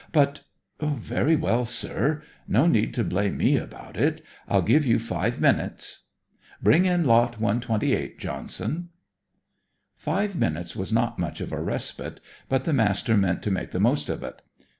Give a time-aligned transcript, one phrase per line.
[0.11, 0.41] But
[0.79, 4.23] Very well, sir; no need to blame me about it.
[4.47, 6.05] I'll give you five minutes.
[6.59, 8.89] Bring in lot 128, Johnson."
[9.95, 12.19] Five minutes was not much of a respite,
[12.49, 14.41] but the Master meant to make the most of it.